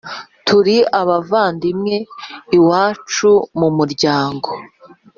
[0.47, 4.53] turi abavandimwe,…iwacu mu muryango-